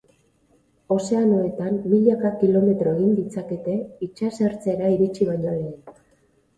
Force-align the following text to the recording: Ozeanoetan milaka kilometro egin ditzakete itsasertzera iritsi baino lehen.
Ozeanoetan 0.95 1.77
milaka 1.91 2.33
kilometro 2.41 2.97
egin 2.99 3.15
ditzakete 3.21 3.79
itsasertzera 4.09 4.93
iritsi 4.99 5.33
baino 5.33 5.59
lehen. 5.59 5.99